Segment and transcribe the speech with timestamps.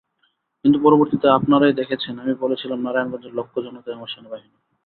[0.65, 4.57] কিন্তু পরবর্তীতে আপনারাই দেখেছেন, আমি বলেছিলাম নারায়ণগঞ্জের লক্ষ জনতাই আমার সেনাবাহিনী।